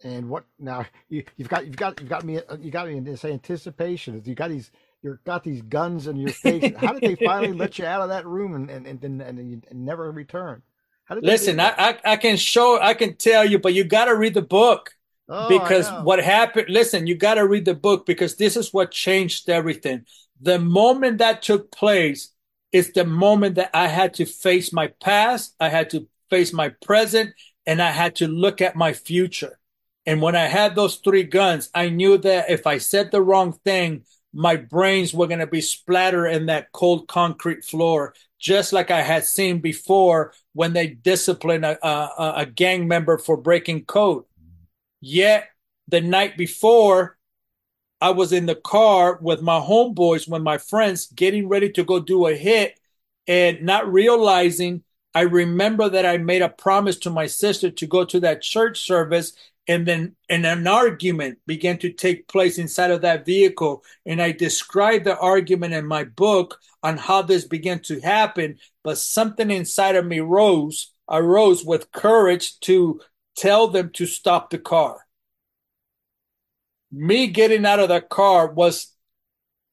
[0.05, 0.87] And what now?
[1.09, 4.21] You, you've got you've got you've got me uh, you got me in this anticipation.
[4.25, 4.71] You got these
[5.03, 6.73] you've got these guns in your face.
[6.77, 9.67] How did they finally let you out of that room and and and, and, and,
[9.71, 10.63] and never return?
[11.05, 14.07] How did listen, I, I I can show I can tell you, but you got
[14.07, 14.91] to read the book.
[15.29, 18.91] Oh, because what happened listen you got to read the book because this is what
[18.91, 20.05] changed everything
[20.41, 22.33] the moment that took place
[22.73, 26.71] is the moment that i had to face my past i had to face my
[26.85, 27.31] present
[27.67, 29.61] and i had to look at my future
[30.07, 33.53] and when i had those three guns i knew that if i said the wrong
[33.65, 38.91] thing my brains were going to be splattered in that cold concrete floor just like
[38.91, 44.25] i had seen before when they disciplined a, a, a gang member for breaking code
[45.03, 45.49] Yet
[45.89, 47.19] the night before,
[48.01, 52.01] I was in the car with my homeboys, when my friends getting ready to go
[52.01, 52.79] do a hit
[53.27, 54.85] and not realizing.
[55.15, 58.81] I remember that I made a promise to my sister to go to that church
[58.81, 59.35] service
[59.69, 64.33] and then and an argument began to take place inside of that vehicle and i
[64.33, 69.95] described the argument in my book on how this began to happen but something inside
[69.95, 73.01] of me rose i rose with courage to
[73.37, 75.07] tell them to stop the car.
[76.91, 78.89] Me getting out of the car was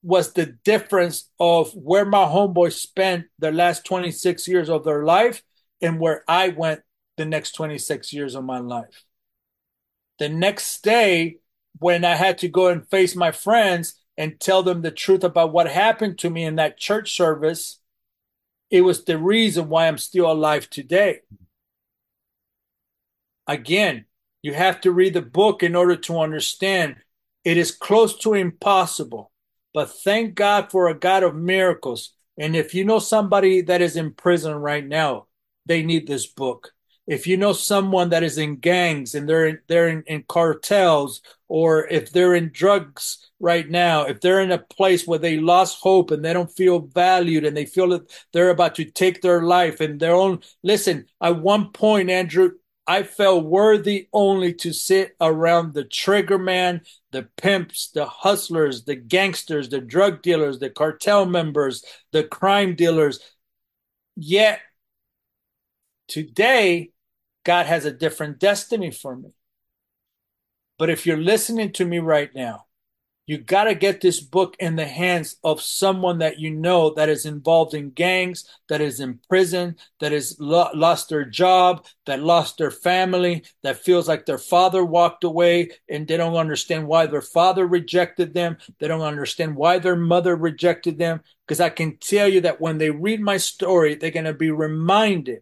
[0.01, 5.43] was the difference of where my homeboys spent the last 26 years of their life
[5.81, 6.81] and where I went
[7.17, 9.03] the next 26 years of my life.
[10.19, 11.37] The next day,
[11.79, 15.53] when I had to go and face my friends and tell them the truth about
[15.53, 17.79] what happened to me in that church service,
[18.69, 21.21] it was the reason why I'm still alive today.
[23.47, 24.05] Again,
[24.41, 26.97] you have to read the book in order to understand.
[27.43, 29.31] It is close to impossible,
[29.73, 32.13] but thank God for a God of miracles.
[32.37, 35.27] And if you know somebody that is in prison right now,
[35.65, 36.73] they need this book.
[37.09, 41.23] If you know someone that is in gangs and they're in, they're in, in cartels,
[41.47, 45.79] or if they're in drugs right now, if they're in a place where they lost
[45.81, 49.41] hope and they don't feel valued and they feel that they're about to take their
[49.41, 52.51] life and their own, listen, at one point, Andrew,
[52.85, 58.95] I felt worthy only to sit around the trigger man, the pimps, the hustlers, the
[58.95, 63.19] gangsters, the drug dealers, the cartel members, the crime dealers.
[64.15, 64.59] Yet
[66.07, 66.91] today,
[67.49, 69.31] God has a different destiny for me.
[70.77, 72.67] But if you're listening to me right now,
[73.25, 77.09] you got to get this book in the hands of someone that you know that
[77.09, 82.21] is involved in gangs, that is in prison, that has lo- lost their job, that
[82.21, 87.07] lost their family, that feels like their father walked away and they don't understand why
[87.07, 88.57] their father rejected them.
[88.77, 91.21] They don't understand why their mother rejected them.
[91.47, 94.51] Because I can tell you that when they read my story, they're going to be
[94.51, 95.41] reminded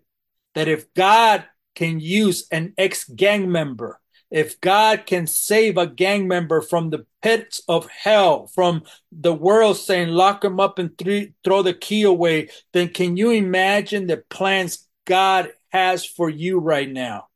[0.56, 1.44] that if God
[1.78, 4.00] can use an ex gang member,
[4.32, 9.78] if God can save a gang member from the pits of hell, from the world
[9.78, 14.18] saying, lock him up and th- throw the key away, then can you imagine the
[14.18, 17.28] plans God has for you right now?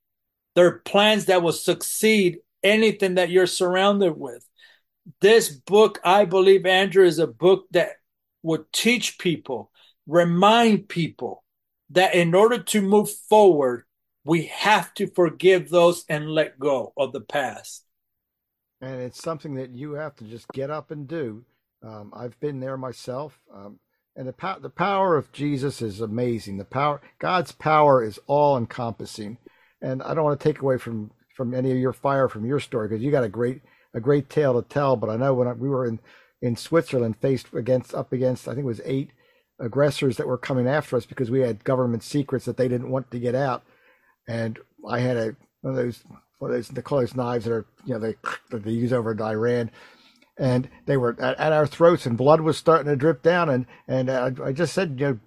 [0.55, 4.43] There are plans that will succeed anything that you're surrounded with.
[5.21, 7.91] This book, I believe, Andrew, is a book that
[8.41, 9.69] will teach people,
[10.07, 11.43] remind people
[11.91, 13.85] that in order to move forward,
[14.23, 17.85] we have to forgive those and let go of the past.
[18.81, 21.43] And it's something that you have to just get up and do.
[21.83, 23.39] Um, I've been there myself.
[23.53, 23.79] Um,
[24.15, 26.57] and the, po- the power of Jesus is amazing.
[26.57, 29.37] The power, God's power is all encompassing.
[29.81, 32.59] And I don't want to take away from, from any of your fire from your
[32.59, 33.61] story because you got a great,
[33.93, 34.95] a great tale to tell.
[34.95, 35.99] But I know when I, we were in,
[36.41, 39.11] in Switzerland faced against, up against, I think it was eight
[39.59, 43.11] aggressors that were coming after us because we had government secrets that they didn't want
[43.11, 43.63] to get out
[44.31, 46.03] and I had a one of those
[46.39, 48.15] one of those the close knives that are you know they
[48.49, 49.71] that they use over in Iran,
[50.37, 53.65] and they were at, at, our throats, and blood was starting to drip down, and
[53.87, 55.19] and I, I just said, you know,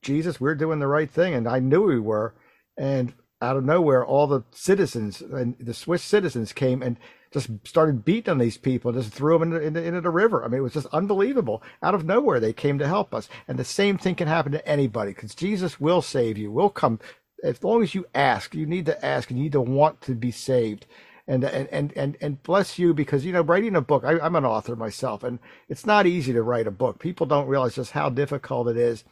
[0.00, 2.34] Jesus, we're doing the right thing, and I knew we were,
[2.78, 6.96] and out of nowhere, all the citizens and the Swiss citizens came and
[7.32, 10.42] just started beating on these people, just threw them into, into, into, the river.
[10.42, 11.62] I mean, it was just unbelievable.
[11.82, 13.28] Out of nowhere, they came to help us.
[13.46, 16.98] And the same thing can happen to anybody because Jesus will save you, will come
[17.42, 20.14] as long as you ask, you need to ask, and you need to want to
[20.14, 20.86] be saved.
[21.28, 24.36] And, and, and, and, and bless you because, you know, writing a book, I, I'm
[24.36, 27.00] an author myself, and it's not easy to write a book.
[27.00, 29.02] People don't realize just how difficult it is.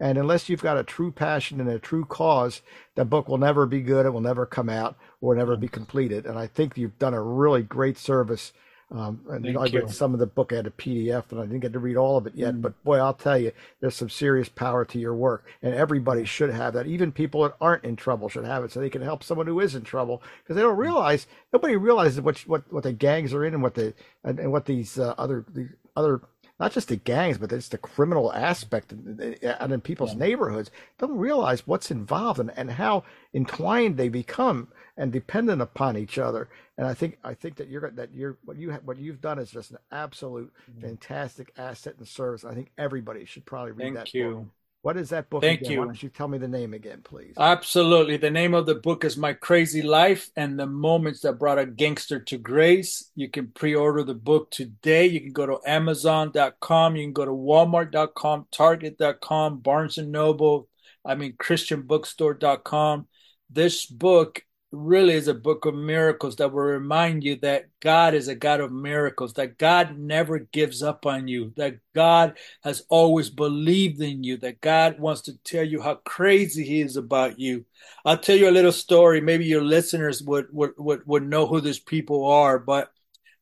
[0.00, 2.62] And unless you've got a true passion and a true cause,
[2.94, 4.06] that book will never be good.
[4.06, 6.26] It will never come out or never be completed.
[6.26, 8.52] And I think you've done a really great service
[8.90, 11.72] Um, and I read some of the book at a PDF, and I didn't get
[11.72, 12.54] to read all of it yet.
[12.54, 12.62] Mm.
[12.62, 16.50] But boy, I'll tell you, there's some serious power to your work, and everybody should
[16.50, 16.86] have that.
[16.86, 19.60] Even people that aren't in trouble should have it, so they can help someone who
[19.60, 23.44] is in trouble because they don't realize nobody realizes what what what the gangs are
[23.44, 26.20] in and what the and, and what these uh, other the other
[26.60, 30.18] not just the gangs, but it's the criminal aspect and in people's yeah.
[30.18, 33.02] neighborhoods don't realize what's involved and, and how
[33.32, 36.48] entwined they become and dependent upon each other.
[36.78, 39.50] And I think I think that you're that you're what you what you've done is
[39.50, 40.80] just an absolute mm-hmm.
[40.80, 42.44] fantastic asset and service.
[42.44, 44.34] I think everybody should probably read Thank that you.
[44.34, 44.46] book.
[44.84, 45.72] What is that book Thank again?
[45.72, 45.78] you.
[45.78, 47.32] Why don't you tell me the name again, please?
[47.38, 48.18] Absolutely.
[48.18, 51.64] The name of the book is My Crazy Life and the Moments That Brought a
[51.64, 53.10] Gangster to Grace.
[53.14, 55.06] You can pre-order the book today.
[55.06, 56.96] You can go to Amazon.com.
[56.96, 60.68] You can go to Walmart.com, Target.com, Barnes and Noble.
[61.02, 63.08] I mean, ChristianBookstore.com.
[63.48, 64.43] This book
[64.74, 68.60] really is a book of miracles that will remind you that God is a God
[68.60, 74.24] of miracles, that God never gives up on you, that God has always believed in
[74.24, 77.64] you, that God wants to tell you how crazy He is about you.
[78.04, 79.20] I'll tell you a little story.
[79.20, 82.90] Maybe your listeners would, would, would, would know who these people are, but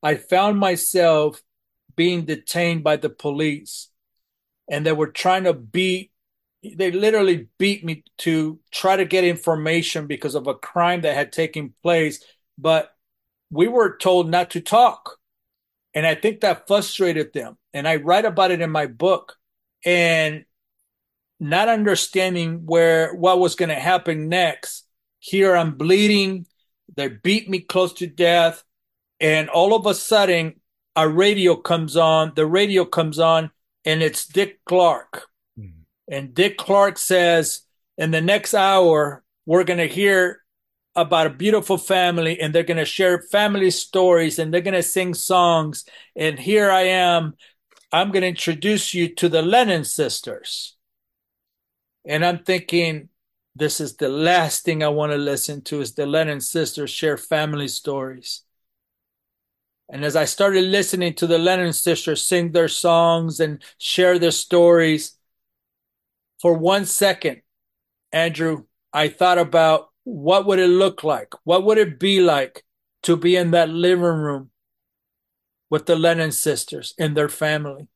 [0.02, 1.42] I found myself
[1.96, 3.88] being detained by the police
[4.68, 6.11] and they were trying to beat
[6.62, 11.32] they literally beat me to try to get information because of a crime that had
[11.32, 12.24] taken place
[12.58, 12.94] but
[13.50, 15.18] we were told not to talk.
[15.94, 17.58] And i think that frustrated them.
[17.74, 19.36] And i write about it in my book.
[19.84, 20.44] And
[21.40, 24.86] not understanding where what was going to happen next
[25.18, 26.46] here i'm bleeding.
[26.94, 28.64] They beat me close to death.
[29.20, 30.60] And all of a sudden
[30.94, 32.32] a radio comes on.
[32.36, 33.50] The radio comes on
[33.84, 35.28] and it's dick clark
[36.12, 37.62] and Dick Clark says,
[37.96, 40.42] in the next hour, we're going to hear
[40.94, 44.82] about a beautiful family and they're going to share family stories and they're going to
[44.82, 45.86] sing songs.
[46.14, 47.34] And here I am.
[47.90, 50.76] I'm going to introduce you to the Lennon sisters.
[52.04, 53.08] And I'm thinking,
[53.56, 57.16] this is the last thing I want to listen to is the Lennon sisters share
[57.16, 58.42] family stories.
[59.88, 64.30] And as I started listening to the Lennon sisters sing their songs and share their
[64.30, 65.16] stories,
[66.42, 67.40] for one second,
[68.10, 71.32] Andrew, I thought about what would it look like?
[71.44, 72.64] What would it be like
[73.04, 74.50] to be in that living room
[75.70, 77.86] with the Lennon sisters and their family?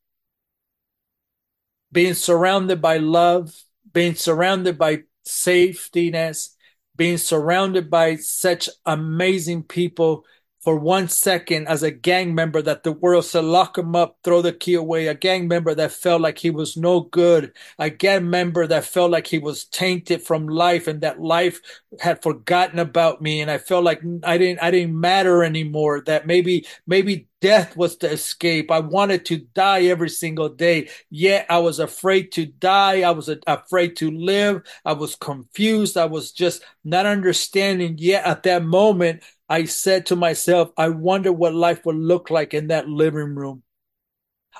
[1.91, 3.53] Being surrounded by love,
[3.93, 6.55] being surrounded by safetyness,
[6.95, 10.25] being surrounded by such amazing people
[10.67, 14.41] for one second as a gang member that the world said lock him up throw
[14.41, 15.07] the key away.
[15.07, 17.53] A gang member that felt like he was no good.
[17.79, 21.61] A gang member that felt like he was tainted from life and that life
[22.01, 23.39] had forgotten about me.
[23.39, 27.97] And i felt like i didn't i didn't matter anymore that maybe maybe death was
[27.97, 28.69] the escape.
[28.71, 30.89] I wanted to die every single day.
[31.09, 33.03] Yet i was afraid to die.
[33.07, 34.63] I was afraid to live.
[34.83, 35.95] I was confused.
[35.95, 37.95] I was just not understanding.
[37.99, 42.53] Yet at that moment I said to myself, I wonder what life would look like
[42.53, 43.63] in that living room.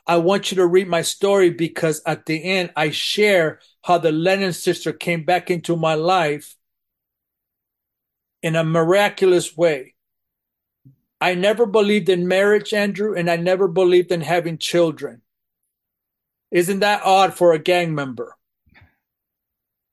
[0.06, 4.12] I want you to read my story because at the end, I share how the
[4.12, 6.56] Lennon sister came back into my life
[8.42, 9.96] in a miraculous way.
[11.20, 15.22] I never believed in marriage, Andrew, and I never believed in having children.
[16.52, 18.37] Isn't that odd for a gang member?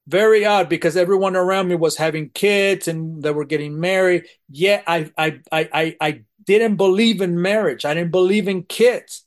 [0.06, 4.26] Very odd because everyone around me was having kids and they were getting married.
[4.50, 7.86] Yet I, I, I, I, didn't believe in marriage.
[7.86, 9.24] I didn't believe in kids.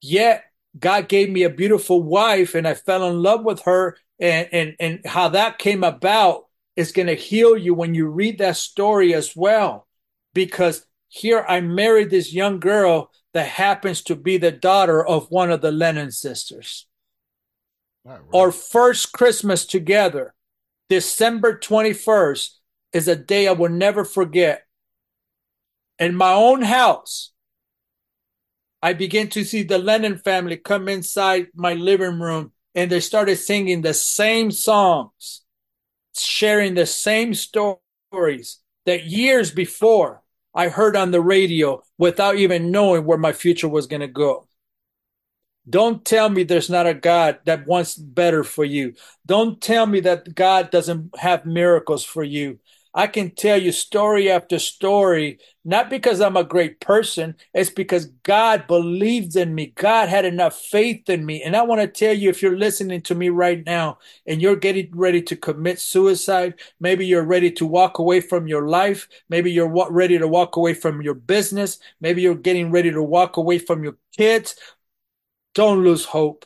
[0.00, 0.44] Yet
[0.78, 3.96] God gave me a beautiful wife and I fell in love with her.
[4.20, 6.44] And, and, and how that came about
[6.76, 9.88] is going to heal you when you read that story as well.
[10.34, 15.50] Because here I married this young girl that happens to be the daughter of one
[15.50, 16.86] of the Lennon sisters.
[18.04, 18.20] Right.
[18.34, 20.34] Our first Christmas together,
[20.88, 22.50] December 21st,
[22.92, 24.66] is a day I will never forget.
[25.98, 27.32] In my own house,
[28.82, 33.36] I began to see the Lennon family come inside my living room and they started
[33.36, 35.42] singing the same songs,
[36.14, 40.22] sharing the same stories that years before
[40.54, 44.46] I heard on the radio without even knowing where my future was going to go.
[45.68, 48.94] Don't tell me there's not a God that wants better for you.
[49.24, 52.58] Don't tell me that God doesn't have miracles for you.
[52.96, 58.06] I can tell you story after story, not because I'm a great person, it's because
[58.22, 59.72] God believed in me.
[59.74, 61.42] God had enough faith in me.
[61.42, 63.98] And I want to tell you if you're listening to me right now
[64.28, 68.68] and you're getting ready to commit suicide, maybe you're ready to walk away from your
[68.68, 73.02] life, maybe you're ready to walk away from your business, maybe you're getting ready to
[73.02, 74.54] walk away from your kids,
[75.54, 76.44] don't lose hope.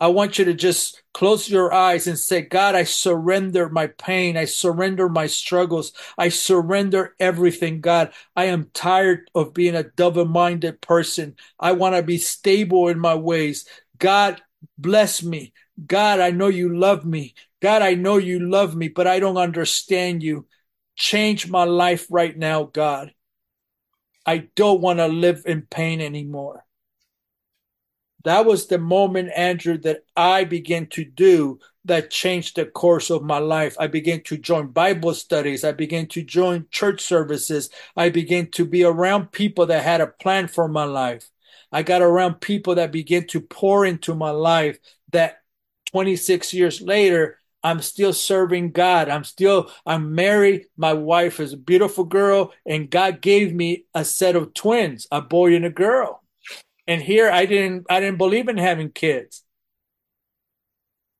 [0.00, 4.36] I want you to just close your eyes and say, God, I surrender my pain.
[4.36, 5.92] I surrender my struggles.
[6.16, 8.12] I surrender everything, God.
[8.36, 11.34] I am tired of being a double minded person.
[11.58, 13.66] I want to be stable in my ways.
[13.98, 14.40] God,
[14.76, 15.52] bless me.
[15.84, 17.34] God, I know you love me.
[17.60, 20.46] God, I know you love me, but I don't understand you.
[20.94, 23.12] Change my life right now, God.
[24.24, 26.64] I don't want to live in pain anymore
[28.24, 33.22] that was the moment, Andrew, that I began to do that changed the course of
[33.22, 33.76] my life.
[33.78, 35.64] I began to join Bible studies.
[35.64, 37.70] I began to join church services.
[37.96, 41.30] I began to be around people that had a plan for my life.
[41.70, 44.78] I got around people that began to pour into my life
[45.12, 45.38] that
[45.90, 49.08] 26 years later, I'm still serving God.
[49.08, 50.66] I'm still, I'm married.
[50.76, 55.20] My wife is a beautiful girl, and God gave me a set of twins, a
[55.20, 56.22] boy and a girl.
[56.88, 59.44] And here I didn't I didn't believe in having kids.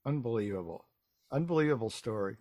[0.06, 0.86] Unbelievable.
[1.30, 2.36] Unbelievable story.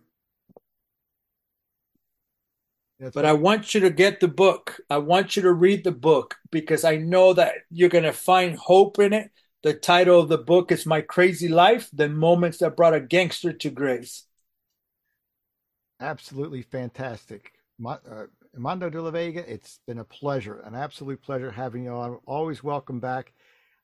[2.98, 4.80] That's but I want you to get the book.
[4.88, 8.56] I want you to read the book because I know that you're going to find
[8.56, 9.30] hope in it.
[9.62, 13.52] The title of the book is My Crazy Life The Moments That Brought a Gangster
[13.52, 14.24] to Grace.
[16.00, 17.52] Absolutely fantastic.
[17.78, 18.26] My, uh,
[18.58, 22.18] Armando de la Vega, it's been a pleasure, an absolute pleasure having you on.
[22.26, 23.32] Always welcome back.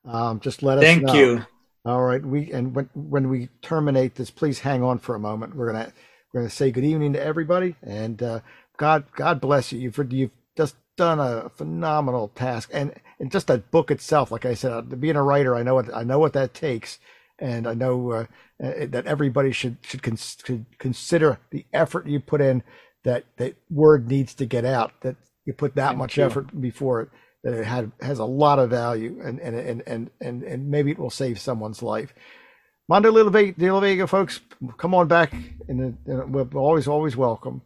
[0.04, 1.14] Um, just let us Thank know.
[1.14, 1.46] you.
[1.84, 2.20] All right.
[2.20, 5.54] We and when when we terminate this, please hang on for a moment.
[5.54, 5.92] We're gonna
[6.32, 8.40] we're gonna say good evening to everybody, and uh,
[8.76, 9.78] God God bless you.
[9.78, 14.32] You've you've just done a phenomenal task, and and just that book itself.
[14.32, 16.98] Like I said, uh, being a writer, I know what I know what that takes,
[17.38, 18.26] and I know uh,
[18.60, 22.64] uh that everybody should should, cons- should consider the effort you put in
[23.04, 25.00] that that word needs to get out.
[25.02, 26.24] That you put that Thank much you.
[26.24, 27.08] effort before it.
[27.44, 30.90] That it had has a lot of value, and and and and and, and maybe
[30.90, 32.14] it will save someone's life.
[32.88, 34.40] Mondo de la Vega, folks,
[34.76, 35.32] come on back,
[35.68, 37.62] and we're always always welcome.